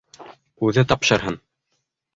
Үҙе 0.69 0.85
тапшырһын!.. 0.93 1.41